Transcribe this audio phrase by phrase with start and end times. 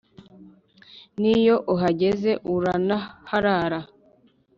[1.19, 3.79] N' iyo uhageze uranaharara